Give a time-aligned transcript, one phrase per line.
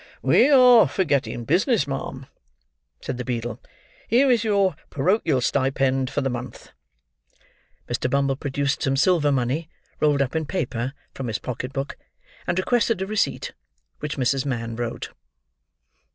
[0.23, 2.25] "We are forgetting business, ma'am,"
[3.01, 3.61] said the beadle;
[4.07, 6.71] "here is your porochial stipend for the month."
[7.87, 8.09] Mr.
[8.09, 9.69] Bumble produced some silver money
[9.99, 11.97] rolled up in paper, from his pocket book;
[12.47, 13.53] and requested a receipt:
[13.99, 14.43] which Mrs.
[14.43, 15.11] Mann wrote.